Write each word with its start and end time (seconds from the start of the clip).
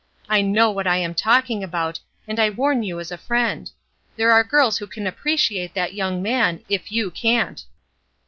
I 0.27 0.41
know 0.41 0.71
what 0.71 0.87
I 0.87 0.97
am 0.97 1.13
talking 1.13 1.63
about, 1.63 1.99
and 2.27 2.39
I 2.39 2.49
warn 2.49 2.81
you 2.81 2.99
as 2.99 3.11
a 3.11 3.17
JORAM 3.17 3.19
PRATT 3.19 3.19
55 3.19 3.27
friend. 3.27 3.71
There 4.15 4.31
are 4.31 4.43
girls 4.43 4.77
who 4.79 4.87
can 4.87 5.05
appreciate 5.05 5.75
that 5.75 5.93
young 5.93 6.23
man, 6.23 6.63
if 6.67 6.91
you 6.91 7.11
can't." 7.11 7.63